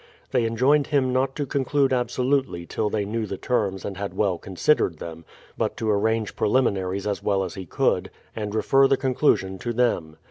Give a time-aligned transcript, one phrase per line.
[0.31, 4.15] They en joined him not to conclude absolutely till they knew the terms and had
[4.17, 5.25] well considered them,
[5.59, 8.55] but to arrange pre THE PLYMOUTH SETTLEMENT 173 liminaries as well as he could, and
[8.55, 10.15] refer the conclusion to ■hem.